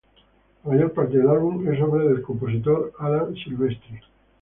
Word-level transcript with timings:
La 0.63 0.71
mayor 0.73 0.93
parte 0.93 1.15
del 1.19 1.29
álbum 1.29 1.71
es 1.71 1.79
obra 1.79 2.03
del 2.03 2.23
compositor 2.23 2.91
Alan 2.97 3.35
Silvestri. 3.35 3.99